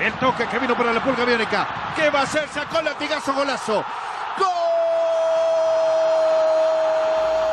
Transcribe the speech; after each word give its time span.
El 0.00 0.18
toque 0.18 0.48
que 0.48 0.58
vino 0.58 0.74
para 0.74 0.94
la 0.94 1.04
pulga 1.04 1.26
biónica. 1.26 1.92
¿Qué 1.94 2.08
va 2.08 2.20
a 2.20 2.22
hacer? 2.22 2.48
Sacó 2.48 2.80
latigazo, 2.80 3.34
golazo. 3.34 3.84
¡Gol! 4.38 4.48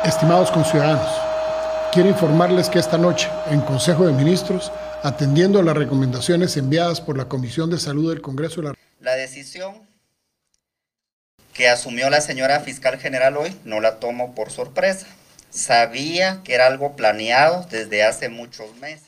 Estimados 0.02 0.50
conciudadanos, 0.50 1.12
quiero 1.92 2.08
informarles 2.08 2.70
que 2.70 2.78
esta 2.78 2.96
noche, 2.96 3.28
en 3.50 3.60
Consejo 3.60 4.06
de 4.06 4.14
Ministros, 4.14 4.72
atendiendo 5.02 5.58
a 5.58 5.62
las 5.62 5.76
recomendaciones 5.76 6.56
enviadas 6.56 7.02
por 7.02 7.18
la 7.18 7.26
Comisión 7.26 7.68
de 7.68 7.78
Salud 7.78 8.08
del 8.08 8.22
Congreso 8.22 8.62
de 8.62 8.68
la 8.68 8.74
La 9.00 9.14
decisión 9.14 9.86
que 11.52 11.68
asumió 11.68 12.08
la 12.08 12.22
señora 12.22 12.60
fiscal 12.60 12.98
general 12.98 13.36
hoy 13.36 13.54
no 13.64 13.80
la 13.80 13.96
tomo 13.96 14.34
por 14.34 14.50
sorpresa. 14.50 15.06
Sabía 15.50 16.40
que 16.44 16.54
era 16.54 16.66
algo 16.66 16.96
planeado 16.96 17.66
desde 17.68 18.04
hace 18.04 18.30
muchos 18.30 18.74
meses. 18.76 19.06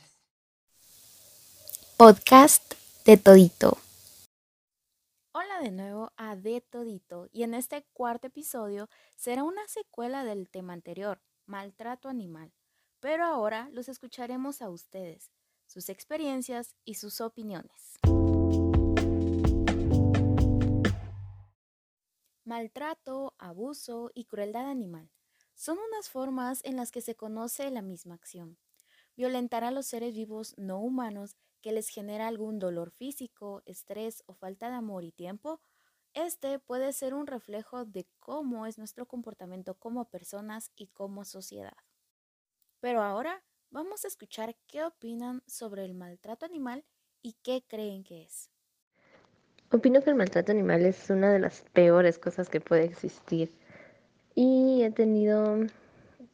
Podcast 1.96 2.79
de 3.10 3.16
Todito. 3.16 3.76
Hola 5.32 5.58
de 5.60 5.72
nuevo 5.72 6.12
a 6.16 6.36
De 6.36 6.60
Todito 6.60 7.26
y 7.32 7.42
en 7.42 7.54
este 7.54 7.84
cuarto 7.92 8.28
episodio 8.28 8.88
será 9.16 9.42
una 9.42 9.66
secuela 9.66 10.22
del 10.22 10.48
tema 10.48 10.74
anterior, 10.74 11.20
maltrato 11.44 12.08
animal, 12.08 12.52
pero 13.00 13.24
ahora 13.24 13.68
los 13.72 13.88
escucharemos 13.88 14.62
a 14.62 14.70
ustedes, 14.70 15.32
sus 15.66 15.88
experiencias 15.88 16.76
y 16.84 16.94
sus 16.94 17.20
opiniones. 17.20 17.98
Maltrato, 22.44 23.34
abuso 23.38 24.12
y 24.14 24.26
crueldad 24.26 24.70
animal 24.70 25.10
son 25.56 25.78
unas 25.78 26.08
formas 26.08 26.60
en 26.64 26.76
las 26.76 26.92
que 26.92 27.00
se 27.00 27.16
conoce 27.16 27.72
la 27.72 27.82
misma 27.82 28.14
acción. 28.14 28.56
Violentar 29.16 29.64
a 29.64 29.72
los 29.72 29.86
seres 29.86 30.14
vivos 30.14 30.54
no 30.56 30.78
humanos 30.78 31.34
que 31.60 31.72
les 31.72 31.88
genera 31.88 32.26
algún 32.26 32.58
dolor 32.58 32.90
físico, 32.90 33.62
estrés 33.66 34.22
o 34.26 34.34
falta 34.34 34.68
de 34.70 34.76
amor 34.76 35.04
y 35.04 35.12
tiempo, 35.12 35.60
este 36.14 36.58
puede 36.58 36.92
ser 36.92 37.14
un 37.14 37.26
reflejo 37.26 37.84
de 37.84 38.06
cómo 38.18 38.66
es 38.66 38.78
nuestro 38.78 39.06
comportamiento 39.06 39.74
como 39.74 40.08
personas 40.08 40.72
y 40.76 40.88
como 40.88 41.24
sociedad. 41.24 41.76
Pero 42.80 43.02
ahora 43.02 43.44
vamos 43.70 44.04
a 44.04 44.08
escuchar 44.08 44.56
qué 44.66 44.82
opinan 44.84 45.42
sobre 45.46 45.84
el 45.84 45.94
maltrato 45.94 46.46
animal 46.46 46.84
y 47.22 47.36
qué 47.42 47.62
creen 47.68 48.02
que 48.02 48.22
es. 48.22 48.50
Opino 49.72 50.02
que 50.02 50.10
el 50.10 50.16
maltrato 50.16 50.50
animal 50.50 50.84
es 50.84 51.10
una 51.10 51.32
de 51.32 51.38
las 51.38 51.62
peores 51.72 52.18
cosas 52.18 52.48
que 52.48 52.60
puede 52.60 52.84
existir. 52.84 53.52
Y 54.34 54.82
he 54.82 54.90
tenido 54.90 55.58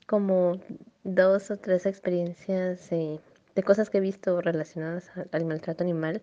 como 0.07 0.59
dos 1.05 1.51
o 1.51 1.59
tres 1.59 1.85
experiencias 1.85 2.91
eh, 2.93 3.21
de 3.57 3.63
cosas 3.65 3.91
que 3.91 3.99
he 3.99 4.01
visto 4.01 4.41
relacionadas 4.41 5.11
al 5.33 5.45
maltrato 5.45 5.83
animal. 5.83 6.23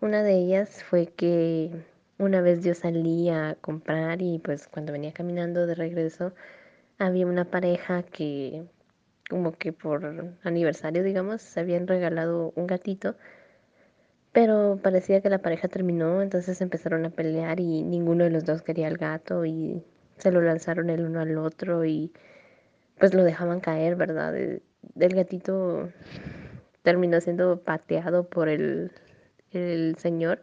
Una 0.00 0.22
de 0.22 0.34
ellas 0.34 0.82
fue 0.84 1.06
que 1.08 1.70
una 2.18 2.40
vez 2.40 2.64
yo 2.64 2.74
salí 2.74 3.28
a 3.28 3.56
comprar 3.60 4.22
y 4.22 4.38
pues 4.38 4.68
cuando 4.68 4.92
venía 4.92 5.12
caminando 5.12 5.66
de 5.66 5.74
regreso 5.74 6.32
había 6.98 7.26
una 7.26 7.44
pareja 7.44 8.02
que 8.04 8.64
como 9.28 9.52
que 9.52 9.72
por 9.72 10.34
aniversario 10.44 11.02
digamos 11.02 11.42
se 11.42 11.60
habían 11.60 11.86
regalado 11.86 12.52
un 12.56 12.66
gatito 12.66 13.16
pero 14.32 14.78
parecía 14.82 15.20
que 15.20 15.28
la 15.28 15.40
pareja 15.40 15.68
terminó, 15.68 16.22
entonces 16.22 16.60
empezaron 16.62 17.04
a 17.04 17.10
pelear 17.10 17.60
y 17.60 17.82
ninguno 17.82 18.24
de 18.24 18.30
los 18.30 18.44
dos 18.44 18.62
quería 18.62 18.86
al 18.88 18.96
gato 18.96 19.44
y 19.44 19.82
se 20.16 20.32
lo 20.32 20.40
lanzaron 20.40 20.88
el 20.90 21.04
uno 21.04 21.20
al 21.20 21.36
otro 21.36 21.84
y 21.84 22.12
pues 22.98 23.14
lo 23.14 23.24
dejaban 23.24 23.60
caer, 23.60 23.96
¿verdad? 23.96 24.36
El, 24.36 24.62
gatito 24.96 25.90
terminó 26.82 27.20
siendo 27.20 27.60
pateado 27.62 28.28
por 28.28 28.48
el, 28.48 28.92
el 29.52 29.96
señor 29.98 30.42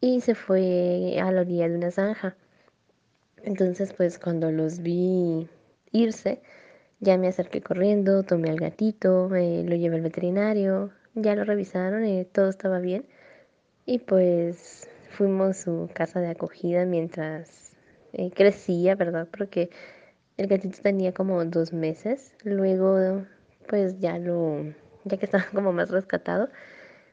y 0.00 0.20
se 0.20 0.34
fue 0.34 1.18
a 1.20 1.30
la 1.32 1.42
orilla 1.42 1.68
de 1.68 1.76
una 1.76 1.90
zanja. 1.90 2.36
Entonces 3.42 3.92
pues 3.92 4.18
cuando 4.18 4.50
los 4.50 4.80
vi 4.80 5.48
irse, 5.92 6.42
ya 7.00 7.18
me 7.18 7.28
acerqué 7.28 7.60
corriendo, 7.60 8.22
tomé 8.22 8.50
al 8.50 8.56
gatito, 8.58 9.34
eh, 9.34 9.62
lo 9.64 9.76
llevé 9.76 9.96
al 9.96 10.02
veterinario, 10.02 10.90
ya 11.14 11.34
lo 11.34 11.44
revisaron 11.44 12.06
y 12.06 12.24
todo 12.24 12.48
estaba 12.48 12.78
bien. 12.80 13.06
Y 13.86 13.98
pues 13.98 14.88
fuimos 15.10 15.50
a 15.50 15.62
su 15.64 15.90
casa 15.94 16.20
de 16.20 16.28
acogida 16.28 16.84
mientras 16.86 17.76
eh, 18.12 18.30
crecía, 18.34 18.94
¿verdad? 18.96 19.28
Porque 19.36 19.70
el 20.36 20.48
gatito 20.48 20.78
tenía 20.82 21.12
como 21.12 21.44
dos 21.44 21.72
meses. 21.72 22.34
Luego, 22.44 23.24
pues 23.68 23.98
ya 24.00 24.18
lo, 24.18 24.64
ya 25.04 25.16
que 25.16 25.26
estaba 25.26 25.44
como 25.52 25.72
más 25.72 25.90
rescatado, 25.90 26.48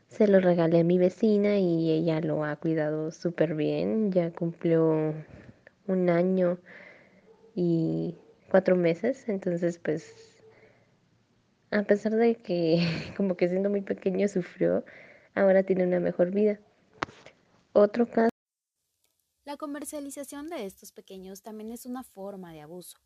se 0.08 0.28
lo 0.28 0.40
regalé 0.40 0.82
a 0.82 0.84
mi 0.84 0.98
vecina 0.98 1.58
y 1.58 1.92
ella 1.92 2.20
lo 2.20 2.44
ha 2.44 2.56
cuidado 2.58 3.12
súper 3.12 3.56
bien. 3.56 4.12
Ya 4.12 4.32
cumplió 4.32 5.14
un 5.88 6.10
año 6.10 6.60
y 7.56 8.18
cuatro 8.50 8.76
meses. 8.76 9.30
Entonces, 9.30 9.80
pues 9.80 10.42
a 11.72 11.84
pesar 11.84 12.14
de 12.14 12.36
que 12.36 12.80
como 13.18 13.36
que 13.38 13.48
siendo 13.48 13.70
muy 13.70 13.82
pequeño 13.82 14.28
sufrió, 14.28 14.84
ahora 15.34 15.64
tiene 15.64 15.86
una 15.86 16.00
mejor 16.00 16.32
vida. 16.32 16.60
Otro 17.74 18.10
caso. 18.10 18.30
La 19.46 19.58
comercialización 19.58 20.50
de 20.50 20.66
estos 20.66 20.92
pequeños 20.92 21.42
también 21.42 21.72
es 21.72 21.86
una 21.86 22.04
forma 22.04 22.54
de 22.54 22.62
abuso. 22.62 22.98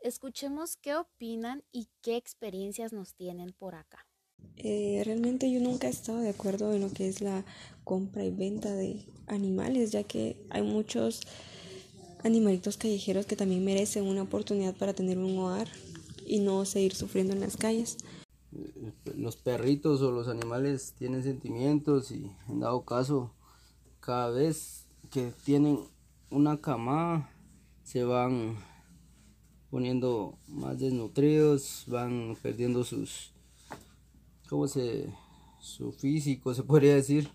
Escuchemos 0.00 0.76
qué 0.76 0.96
opinan 0.96 1.62
y 1.70 1.88
qué 2.02 2.16
experiencias 2.16 2.92
nos 2.92 3.14
tienen 3.14 3.52
por 3.52 3.74
acá. 3.74 4.06
Eh, 4.56 5.02
realmente 5.04 5.50
yo 5.50 5.60
nunca 5.60 5.86
he 5.86 5.90
estado 5.90 6.18
de 6.18 6.30
acuerdo 6.30 6.72
en 6.72 6.80
lo 6.80 6.90
que 6.90 7.08
es 7.08 7.20
la 7.20 7.44
compra 7.84 8.24
y 8.24 8.30
venta 8.30 8.72
de 8.72 9.04
animales, 9.26 9.92
ya 9.92 10.04
que 10.04 10.36
hay 10.50 10.62
muchos 10.62 11.20
animalitos 12.22 12.76
callejeros 12.78 13.26
que 13.26 13.36
también 13.36 13.64
merecen 13.64 14.04
una 14.04 14.22
oportunidad 14.22 14.74
para 14.74 14.94
tener 14.94 15.18
un 15.18 15.38
hogar 15.38 15.68
y 16.26 16.38
no 16.38 16.64
seguir 16.64 16.94
sufriendo 16.94 17.34
en 17.34 17.40
las 17.40 17.56
calles. 17.56 17.98
Los 19.16 19.36
perritos 19.36 20.00
o 20.00 20.10
los 20.10 20.28
animales 20.28 20.94
tienen 20.96 21.22
sentimientos 21.22 22.10
y 22.10 22.30
en 22.48 22.60
dado 22.60 22.84
caso 22.84 23.34
cada 24.00 24.30
vez 24.30 24.86
que 25.10 25.32
tienen 25.44 25.78
una 26.30 26.60
camada 26.60 27.30
se 27.82 28.04
van 28.04 28.56
poniendo 29.70 30.38
más 30.46 30.78
desnutridos, 30.78 31.84
van 31.88 32.36
perdiendo 32.40 32.84
sus 32.84 33.33
¿cómo 34.54 34.68
se 34.68 35.12
su 35.58 35.90
físico 35.90 36.54
se 36.54 36.62
podría 36.62 36.94
decir. 36.94 37.28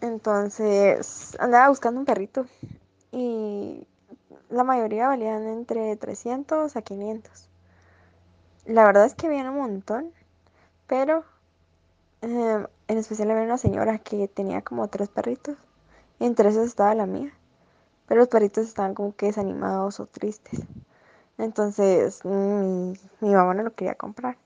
Entonces 0.00 1.36
andaba 1.38 1.68
buscando 1.68 2.00
un 2.00 2.04
perrito 2.04 2.46
y 3.12 3.86
la 4.50 4.64
mayoría 4.64 5.06
valían 5.06 5.46
entre 5.46 5.94
300 5.94 6.74
a 6.74 6.82
500. 6.82 7.48
La 8.64 8.86
verdad 8.86 9.04
es 9.04 9.14
que 9.14 9.28
había 9.28 9.48
un 9.48 9.56
montón, 9.56 10.10
pero 10.88 11.22
em, 12.22 12.66
en 12.88 12.98
especial 12.98 13.30
había 13.30 13.44
una 13.44 13.58
señora 13.58 14.00
que 14.00 14.26
tenía 14.26 14.62
como 14.62 14.88
tres 14.88 15.08
perritos. 15.10 15.56
Y 16.18 16.24
entre 16.24 16.48
esos 16.48 16.66
estaba 16.66 16.92
la 16.96 17.06
mía. 17.06 17.32
Pero 18.08 18.18
los 18.18 18.28
perritos 18.28 18.66
estaban 18.66 18.94
como 18.94 19.14
que 19.14 19.26
desanimados 19.26 20.00
o 20.00 20.06
tristes. 20.06 20.60
Entonces 21.38 22.24
mi 22.24 22.98
mamá 23.20 23.54
no 23.54 23.62
lo 23.62 23.74
quería 23.74 23.94
comprar. 23.94 24.38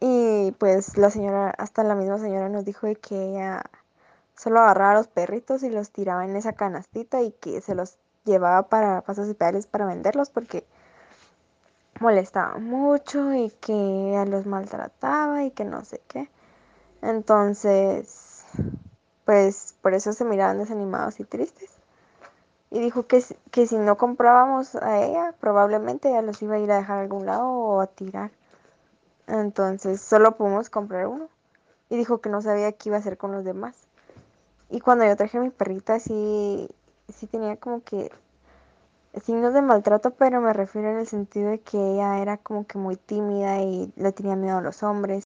Y 0.00 0.52
pues 0.52 0.96
la 0.96 1.10
señora, 1.10 1.50
hasta 1.50 1.84
la 1.84 1.94
misma 1.94 2.18
señora 2.18 2.48
nos 2.48 2.64
dijo 2.64 2.86
de 2.86 2.96
que 2.96 3.32
ella 3.32 3.62
solo 4.34 4.60
agarraba 4.60 4.92
a 4.92 4.94
los 4.94 5.08
perritos 5.08 5.62
y 5.62 5.70
los 5.70 5.90
tiraba 5.90 6.24
en 6.24 6.36
esa 6.36 6.54
canastita 6.54 7.20
y 7.20 7.32
que 7.32 7.60
se 7.60 7.74
los 7.74 7.98
llevaba 8.24 8.68
para 8.68 9.02
pasos 9.02 9.28
y 9.28 9.34
pedales 9.34 9.66
para 9.66 9.86
venderlos 9.86 10.30
porque 10.30 10.64
molestaba 12.00 12.56
mucho 12.58 13.34
y 13.34 13.50
que 13.60 14.24
los 14.26 14.46
maltrataba 14.46 15.44
y 15.44 15.50
que 15.50 15.66
no 15.66 15.84
sé 15.84 16.00
qué. 16.08 16.30
Entonces, 17.02 18.44
pues 19.26 19.74
por 19.82 19.94
eso 19.94 20.12
se 20.14 20.24
miraban 20.24 20.58
desanimados 20.58 21.20
y 21.20 21.24
tristes. 21.24 21.70
Y 22.70 22.80
dijo 22.80 23.06
que, 23.06 23.22
que 23.50 23.66
si 23.66 23.76
no 23.76 23.96
comprábamos 23.96 24.76
a 24.76 25.00
ella, 25.02 25.34
probablemente 25.40 26.08
ella 26.08 26.22
los 26.22 26.40
iba 26.40 26.54
a 26.54 26.58
ir 26.58 26.72
a 26.72 26.76
dejar 26.76 26.98
a 26.98 27.02
algún 27.02 27.26
lado 27.26 27.48
o 27.48 27.80
a 27.80 27.86
tirar. 27.86 28.30
Entonces, 29.30 30.00
solo 30.00 30.36
pudimos 30.36 30.70
comprar 30.70 31.06
uno. 31.06 31.28
Y 31.88 31.96
dijo 31.96 32.20
que 32.20 32.28
no 32.28 32.42
sabía 32.42 32.72
qué 32.72 32.88
iba 32.88 32.96
a 32.96 33.00
hacer 33.00 33.16
con 33.16 33.32
los 33.32 33.44
demás. 33.44 33.76
Y 34.68 34.80
cuando 34.80 35.04
yo 35.04 35.16
traje 35.16 35.38
a 35.38 35.40
mi 35.40 35.50
perrita, 35.50 35.98
sí, 35.98 36.68
sí 37.08 37.26
tenía 37.26 37.56
como 37.56 37.82
que 37.82 38.12
signos 39.24 39.54
de 39.54 39.62
maltrato, 39.62 40.12
pero 40.12 40.40
me 40.40 40.52
refiero 40.52 40.90
en 40.90 40.98
el 40.98 41.06
sentido 41.06 41.50
de 41.50 41.60
que 41.60 41.76
ella 41.76 42.20
era 42.20 42.38
como 42.38 42.66
que 42.66 42.78
muy 42.78 42.96
tímida 42.96 43.60
y 43.60 43.92
le 43.96 44.12
tenía 44.12 44.36
miedo 44.36 44.58
a 44.58 44.62
los 44.62 44.82
hombres. 44.82 45.24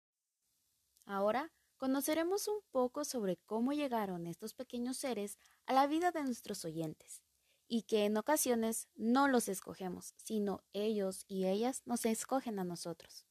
Ahora 1.05 1.51
conoceremos 1.77 2.47
un 2.47 2.59
poco 2.71 3.03
sobre 3.03 3.37
cómo 3.45 3.73
llegaron 3.73 4.25
estos 4.25 4.53
pequeños 4.53 4.97
seres 4.97 5.37
a 5.65 5.73
la 5.73 5.85
vida 5.87 6.11
de 6.11 6.23
nuestros 6.23 6.63
oyentes 6.63 7.21
y 7.67 7.83
que 7.83 8.05
en 8.05 8.15
ocasiones 8.15 8.87
no 8.95 9.27
los 9.27 9.49
escogemos, 9.49 10.13
sino 10.15 10.61
ellos 10.71 11.25
y 11.27 11.47
ellas 11.47 11.81
nos 11.85 12.05
escogen 12.05 12.59
a 12.59 12.63
nosotros. 12.63 13.25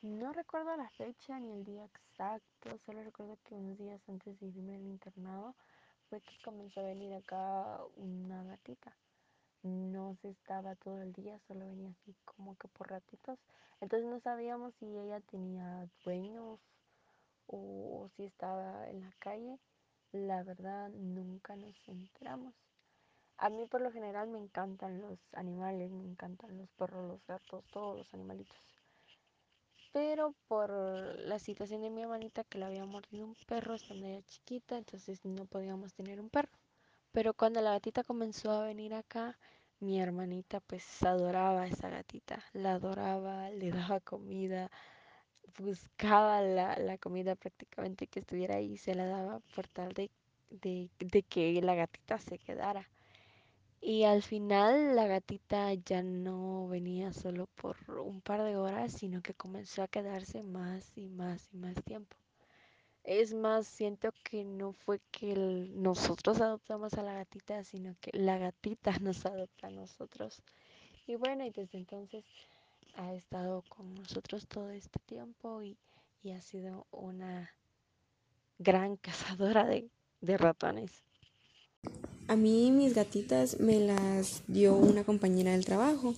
No 0.00 0.32
recuerdo 0.32 0.76
la 0.76 0.88
fecha 0.90 1.40
ni 1.40 1.50
el 1.50 1.64
día 1.64 1.84
exacto, 1.84 2.78
solo 2.86 3.02
recuerdo 3.02 3.36
que 3.42 3.56
unos 3.56 3.76
días 3.78 4.00
antes 4.08 4.38
de 4.38 4.46
irme 4.46 4.76
al 4.76 4.86
internado 4.86 5.56
fue 6.08 6.20
que 6.20 6.40
comenzó 6.44 6.78
a 6.78 6.84
venir 6.84 7.12
acá 7.14 7.80
una 7.96 8.44
gatita. 8.44 8.96
No 9.62 10.14
se 10.22 10.30
estaba 10.30 10.76
todo 10.76 11.02
el 11.02 11.12
día, 11.14 11.40
solo 11.48 11.66
venía 11.66 11.90
así 11.90 12.14
como 12.24 12.54
que 12.54 12.68
por 12.68 12.88
ratitos. 12.88 13.40
Entonces 13.80 14.08
no 14.08 14.20
sabíamos 14.20 14.72
si 14.78 14.86
ella 14.86 15.20
tenía 15.32 15.88
dueños 16.04 16.60
o 17.48 18.08
si 18.16 18.24
estaba 18.24 18.88
en 18.88 19.00
la 19.00 19.12
calle. 19.18 19.58
La 20.12 20.44
verdad 20.44 20.90
nunca 20.90 21.56
nos 21.56 21.76
enteramos. 21.88 22.54
A 23.38 23.48
mí 23.48 23.66
por 23.66 23.80
lo 23.80 23.90
general 23.90 24.28
me 24.28 24.38
encantan 24.38 25.00
los 25.00 25.18
animales, 25.32 25.90
me 25.90 26.04
encantan 26.04 26.56
los 26.56 26.70
perros, 26.70 27.04
los 27.08 27.26
gatos, 27.26 27.64
todos 27.72 27.98
los 27.98 28.14
animalitos. 28.14 28.56
Pero 29.92 30.34
por 30.46 30.70
la 30.70 31.38
situación 31.38 31.82
de 31.82 31.90
mi 31.90 32.02
hermanita 32.02 32.44
que 32.44 32.58
le 32.58 32.64
había 32.66 32.84
mordido 32.86 33.26
un 33.26 33.34
perro 33.46 33.76
cuando 33.86 34.06
era 34.06 34.22
chiquita, 34.22 34.78
entonces 34.78 35.24
no 35.24 35.44
podíamos 35.46 35.94
tener 35.94 36.20
un 36.20 36.30
perro. 36.30 36.58
Pero 37.12 37.34
cuando 37.34 37.60
la 37.62 37.72
gatita 37.72 38.04
comenzó 38.04 38.50
a 38.52 38.64
venir 38.66 38.94
acá, 38.94 39.38
mi 39.80 40.00
hermanita 40.00 40.60
pues 40.60 41.02
adoraba 41.04 41.62
a 41.62 41.68
esa 41.68 41.90
gatita, 41.90 42.44
la 42.54 42.74
adoraba, 42.74 43.50
le 43.52 43.70
daba 43.72 44.00
comida, 44.00 44.70
buscaba 45.58 46.40
la, 46.42 46.76
la 46.78 46.98
comida 46.98 47.34
prácticamente 47.36 48.06
que 48.08 48.20
estuviera 48.20 48.56
ahí, 48.56 48.76
se 48.78 48.94
la 48.94 49.06
daba 49.06 49.40
por 49.54 49.68
tal 49.68 49.92
de, 49.94 50.10
de, 50.50 50.90
de 50.98 51.22
que 51.22 51.60
la 51.62 51.74
gatita 51.74 52.18
se 52.18 52.38
quedara. 52.38 52.88
Y 53.80 54.04
al 54.04 54.22
final 54.22 54.94
la 54.94 55.08
gatita 55.08 55.74
ya 55.74 56.02
no 56.02 56.68
venía 56.68 57.12
solo 57.12 57.46
por 57.56 57.76
un 58.00 58.20
par 58.20 58.44
de 58.44 58.56
horas, 58.56 58.92
sino 58.92 59.20
que 59.20 59.34
comenzó 59.34 59.82
a 59.82 59.88
quedarse 59.88 60.42
más 60.44 60.92
y 60.96 61.08
más 61.08 61.48
y 61.52 61.56
más 61.56 61.74
tiempo. 61.84 62.16
Es 63.04 63.34
más, 63.34 63.66
siento 63.66 64.12
que 64.24 64.44
no 64.44 64.72
fue 64.72 65.00
que 65.10 65.34
nosotros 65.74 66.40
adoptamos 66.40 66.94
a 66.94 67.02
la 67.02 67.14
gatita, 67.14 67.64
sino 67.64 67.96
que 68.00 68.10
la 68.14 68.38
gatita 68.38 68.92
nos 69.00 69.26
adopta 69.26 69.68
a 69.68 69.70
nosotros. 69.70 70.42
Y 71.06 71.16
bueno, 71.16 71.44
y 71.44 71.50
desde 71.50 71.78
entonces 71.78 72.24
ha 72.94 73.14
estado 73.14 73.62
con 73.68 73.94
nosotros 73.94 74.46
todo 74.48 74.70
este 74.70 75.00
tiempo 75.06 75.62
y, 75.62 75.78
y 76.22 76.32
ha 76.32 76.42
sido 76.42 76.86
una 76.92 77.50
gran 78.58 78.96
cazadora 78.98 79.64
de, 79.64 79.90
de 80.20 80.36
ratones. 80.36 81.07
A 82.28 82.36
mí 82.36 82.70
mis 82.70 82.94
gatitas 82.94 83.58
me 83.58 83.80
las 83.80 84.42
dio 84.48 84.76
una 84.76 85.02
compañera 85.02 85.52
del 85.52 85.64
trabajo, 85.64 86.14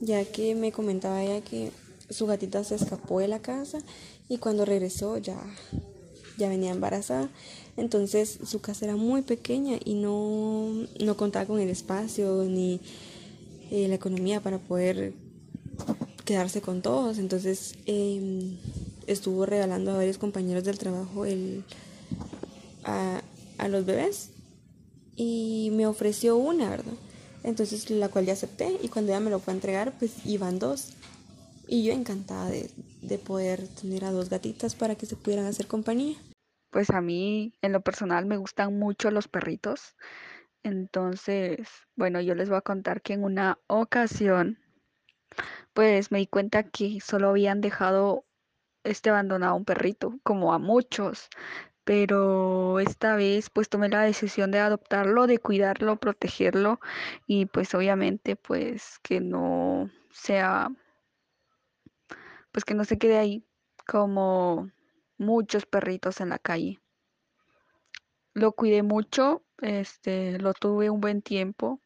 ya 0.00 0.24
que 0.24 0.54
me 0.54 0.70
comentaba 0.70 1.20
ella 1.24 1.40
que 1.40 1.72
su 2.08 2.26
gatita 2.26 2.62
se 2.62 2.76
escapó 2.76 3.18
de 3.18 3.26
la 3.26 3.40
casa 3.40 3.80
y 4.28 4.38
cuando 4.38 4.64
regresó 4.64 5.18
ya, 5.18 5.36
ya 6.38 6.48
venía 6.48 6.70
embarazada. 6.70 7.28
Entonces 7.76 8.38
su 8.46 8.60
casa 8.60 8.84
era 8.84 8.94
muy 8.94 9.22
pequeña 9.22 9.78
y 9.84 9.94
no, 9.94 10.86
no 11.00 11.16
contaba 11.16 11.46
con 11.46 11.58
el 11.58 11.70
espacio 11.70 12.44
ni 12.44 12.80
eh, 13.72 13.88
la 13.88 13.96
economía 13.96 14.40
para 14.40 14.58
poder 14.58 15.12
quedarse 16.24 16.60
con 16.60 16.82
todos. 16.82 17.18
Entonces 17.18 17.74
eh, 17.86 18.56
estuvo 19.08 19.44
regalando 19.44 19.90
a 19.90 19.96
varios 19.96 20.18
compañeros 20.18 20.62
del 20.62 20.78
trabajo 20.78 21.24
el, 21.24 21.64
a, 22.84 23.22
a 23.58 23.66
los 23.66 23.84
bebés 23.84 24.30
y 25.18 25.70
me 25.72 25.86
ofreció 25.86 26.36
una, 26.36 26.70
¿verdad? 26.70 26.94
Entonces 27.42 27.90
la 27.90 28.08
cual 28.08 28.24
ya 28.24 28.32
acepté 28.34 28.78
y 28.82 28.88
cuando 28.88 29.12
ella 29.12 29.20
me 29.20 29.30
lo 29.30 29.40
fue 29.40 29.52
a 29.52 29.56
entregar, 29.56 29.92
pues 29.98 30.24
iban 30.24 30.58
dos. 30.58 30.94
Y 31.66 31.84
yo 31.84 31.92
encantada 31.92 32.48
de, 32.48 32.70
de 33.02 33.18
poder 33.18 33.66
tener 33.68 34.04
a 34.04 34.12
dos 34.12 34.30
gatitas 34.30 34.74
para 34.74 34.94
que 34.94 35.06
se 35.06 35.16
pudieran 35.16 35.44
hacer 35.44 35.66
compañía. 35.66 36.16
Pues 36.70 36.90
a 36.90 37.00
mí 37.00 37.52
en 37.60 37.72
lo 37.72 37.80
personal 37.80 38.26
me 38.26 38.36
gustan 38.36 38.78
mucho 38.78 39.10
los 39.10 39.26
perritos. 39.26 39.96
Entonces, 40.62 41.68
bueno, 41.96 42.20
yo 42.20 42.34
les 42.34 42.48
voy 42.48 42.58
a 42.58 42.62
contar 42.62 43.02
que 43.02 43.14
en 43.14 43.24
una 43.24 43.58
ocasión, 43.66 44.58
pues 45.74 46.12
me 46.12 46.18
di 46.18 46.26
cuenta 46.28 46.62
que 46.62 47.00
solo 47.00 47.30
habían 47.30 47.60
dejado 47.60 48.24
este 48.84 49.10
abandonado 49.10 49.56
un 49.56 49.64
perrito, 49.64 50.18
como 50.22 50.54
a 50.54 50.58
muchos 50.58 51.28
pero 51.88 52.80
esta 52.80 53.16
vez 53.16 53.48
pues 53.48 53.70
tomé 53.70 53.88
la 53.88 54.02
decisión 54.02 54.50
de 54.50 54.58
adoptarlo, 54.58 55.26
de 55.26 55.38
cuidarlo, 55.38 55.96
protegerlo 55.96 56.80
y 57.26 57.46
pues 57.46 57.74
obviamente 57.74 58.36
pues 58.36 58.98
que 58.98 59.22
no 59.22 59.90
sea, 60.10 60.68
pues 62.52 62.66
que 62.66 62.74
no 62.74 62.84
se 62.84 62.98
quede 62.98 63.16
ahí 63.16 63.42
como 63.86 64.70
muchos 65.16 65.64
perritos 65.64 66.20
en 66.20 66.28
la 66.28 66.38
calle. 66.38 66.78
Lo 68.34 68.52
cuidé 68.52 68.82
mucho, 68.82 69.42
este, 69.62 70.38
lo 70.38 70.52
tuve 70.52 70.90
un 70.90 71.00
buen 71.00 71.22
tiempo, 71.22 71.80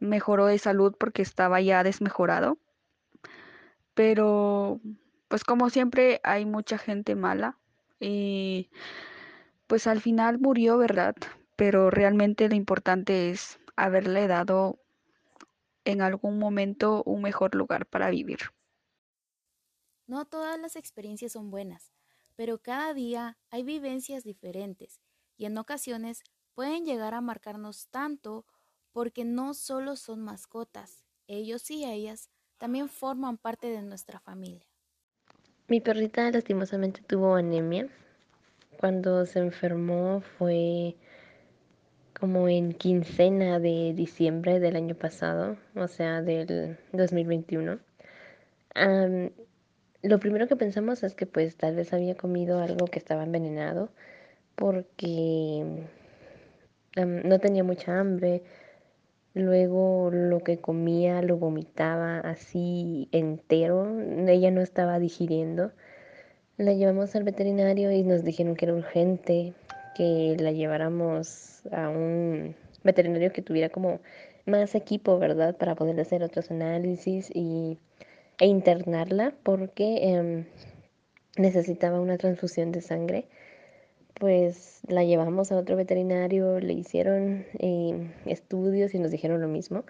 mejoró 0.00 0.46
de 0.46 0.58
salud 0.58 0.92
porque 0.98 1.22
estaba 1.22 1.60
ya 1.60 1.84
desmejorado, 1.84 2.58
pero 3.94 4.80
pues 5.28 5.44
como 5.44 5.70
siempre 5.70 6.20
hay 6.24 6.46
mucha 6.46 6.78
gente 6.78 7.14
mala 7.14 7.60
y 8.00 8.70
pues 9.66 9.86
al 9.86 10.00
final 10.00 10.38
murió, 10.38 10.78
¿verdad? 10.78 11.14
Pero 11.56 11.90
realmente 11.90 12.48
lo 12.48 12.54
importante 12.54 13.30
es 13.30 13.60
haberle 13.76 14.26
dado 14.28 14.80
en 15.86 16.02
algún 16.02 16.38
momento 16.38 17.02
un 17.04 17.22
mejor 17.22 17.54
lugar 17.54 17.86
para 17.86 18.10
vivir. 18.10 18.40
No 20.06 20.24
todas 20.26 20.58
las 20.58 20.76
experiencias 20.76 21.32
son 21.32 21.50
buenas, 21.50 21.92
pero 22.36 22.62
cada 22.62 22.94
día 22.94 23.38
hay 23.50 23.62
vivencias 23.62 24.24
diferentes 24.24 25.00
y 25.36 25.44
en 25.46 25.58
ocasiones 25.58 26.22
pueden 26.54 26.84
llegar 26.86 27.14
a 27.14 27.20
marcarnos 27.20 27.88
tanto 27.88 28.46
porque 28.92 29.24
no 29.24 29.52
solo 29.54 29.96
son 29.96 30.22
mascotas, 30.22 31.04
ellos 31.26 31.70
y 31.70 31.84
ellas 31.84 32.30
también 32.58 32.88
forman 32.88 33.36
parte 33.38 33.68
de 33.68 33.82
nuestra 33.82 34.20
familia. 34.20 34.73
Mi 35.66 35.80
perrita 35.80 36.30
lastimosamente 36.30 37.00
tuvo 37.06 37.36
anemia. 37.36 37.88
Cuando 38.78 39.24
se 39.24 39.38
enfermó 39.38 40.20
fue 40.20 40.94
como 42.18 42.48
en 42.48 42.74
quincena 42.74 43.58
de 43.58 43.94
diciembre 43.94 44.60
del 44.60 44.76
año 44.76 44.94
pasado, 44.94 45.56
o 45.74 45.88
sea, 45.88 46.20
del 46.20 46.78
2021. 46.92 47.78
lo 50.02 50.18
primero 50.18 50.48
que 50.48 50.56
pensamos 50.56 51.02
es 51.02 51.14
que 51.14 51.26
pues 51.26 51.56
tal 51.56 51.76
vez 51.76 51.94
había 51.94 52.14
comido 52.14 52.60
algo 52.60 52.86
que 52.86 52.98
estaba 52.98 53.24
envenenado 53.24 53.88
porque 54.54 55.86
no 56.96 57.38
tenía 57.40 57.64
mucha 57.64 57.98
hambre. 57.98 58.42
Luego 59.34 60.10
lo 60.12 60.40
que 60.40 60.58
comía 60.58 61.20
lo 61.20 61.36
vomitaba 61.36 62.20
así 62.20 63.08
entero, 63.10 64.00
ella 64.28 64.50
no 64.52 64.60
estaba 64.60 64.98
digiriendo. 65.00 65.72
La 66.56 66.72
llevamos 66.72 67.16
al 67.16 67.24
veterinario 67.24 67.90
y 67.90 68.04
nos 68.04 68.22
dijeron 68.24 68.54
que 68.54 68.66
era 68.66 68.74
urgente 68.74 69.54
que 69.96 70.36
la 70.38 70.52
lleváramos 70.52 71.66
a 71.72 71.88
un 71.88 72.54
veterinario 72.84 73.32
que 73.32 73.42
tuviera 73.42 73.70
como 73.70 74.00
más 74.46 74.74
equipo, 74.76 75.18
¿verdad? 75.18 75.56
Para 75.56 75.74
poder 75.74 75.98
hacer 76.00 76.22
otros 76.22 76.50
análisis 76.52 77.30
y, 77.34 77.78
e 78.38 78.46
internarla 78.46 79.34
porque 79.42 80.12
em, 80.14 80.44
necesitaba 81.36 82.00
una 82.00 82.18
transfusión 82.18 82.72
de 82.72 82.82
sangre. 82.82 83.26
Pues 84.14 84.80
la 84.86 85.04
llevamos 85.04 85.52
a 85.52 85.56
otro 85.56 85.76
veterinario, 85.76 86.60
le 86.60 86.72
hicieron 86.72 87.46
em, 87.58 88.12
estudios 88.26 88.94
y 88.94 88.98
nos 88.98 89.10
dijeron 89.10 89.40
lo 89.40 89.48
mismo. 89.48 89.84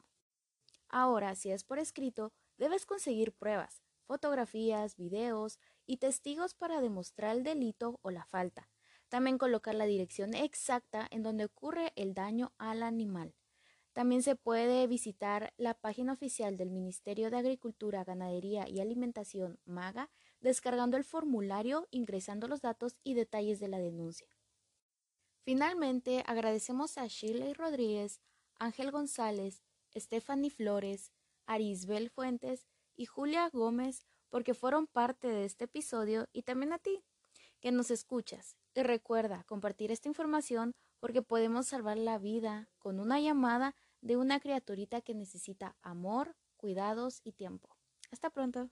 Ahora, 0.90 1.36
si 1.36 1.52
es 1.52 1.64
por 1.64 1.78
escrito, 1.78 2.34
debes 2.58 2.88
conseguir 2.88 3.34
pruebas, 3.34 3.84
fotografías, 4.06 4.96
videos 4.96 5.60
y 5.86 5.98
testigos 5.98 6.56
para 6.56 6.82
demostrar 6.82 7.38
el 7.38 7.44
delito 7.44 8.00
o 8.02 8.10
la 8.10 8.26
falta. 8.26 8.68
También 9.10 9.38
colocar 9.38 9.76
la 9.76 9.86
dirección 9.86 10.34
exacta 10.34 11.08
en 11.12 11.22
donde 11.22 11.46
ocurre 11.46 11.94
el 11.96 12.16
daño 12.16 12.52
al 12.58 12.82
animal. 12.82 13.36
También 13.94 14.24
se 14.24 14.36
puede 14.36 14.88
visitar 14.88 15.54
la 15.58 15.74
página 15.74 16.14
oficial 16.14 16.56
del 16.58 16.72
Ministerio 16.72 17.30
de 17.30 17.38
Agricultura, 17.38 18.04
Ganadería 18.04 18.68
y 18.70 18.80
Alimentación, 18.80 19.60
MAGA, 19.66 20.10
descargando 20.40 20.96
el 20.96 21.04
formulario, 21.04 21.88
ingresando 21.92 22.48
los 22.48 22.62
datos 22.62 22.96
y 23.04 23.16
detalles 23.16 23.60
de 23.60 23.68
la 23.68 23.80
denuncia. 23.80 24.28
Finalmente, 25.44 26.24
agradecemos 26.26 26.98
a 26.98 27.08
Shirley 27.08 27.54
Rodríguez, 27.54 28.22
Ángel 28.60 28.92
González, 28.92 29.64
Stephanie 29.94 30.52
Flores, 30.52 31.12
Arisbel 31.46 32.10
Fuentes 32.10 32.68
y 32.96 33.06
Julia 33.06 33.50
Gómez 33.50 34.06
porque 34.30 34.54
fueron 34.54 34.88
parte 34.88 35.28
de 35.28 35.44
este 35.44 35.66
episodio 35.66 36.28
y 36.32 36.44
también 36.44 36.72
a 36.72 36.80
ti, 36.80 37.04
que 37.60 37.72
nos 37.72 37.92
escuchas. 37.92 38.56
Y 38.74 38.84
recuerda 38.84 39.44
compartir 39.44 39.92
esta 39.92 40.08
información 40.08 40.74
porque 41.02 41.22
podemos 41.22 41.68
salvar 41.68 41.98
la 41.98 42.18
vida 42.18 42.70
con 42.78 43.02
una 43.02 43.20
llamada 43.20 43.76
de 44.00 44.16
una 44.16 44.40
criaturita 44.40 45.02
que 45.02 45.14
necesita 45.14 45.76
amor, 45.82 46.38
cuidados 46.56 47.20
y 47.26 47.34
tiempo. 47.34 47.76
Hasta 48.12 48.30
pronto. 48.30 48.70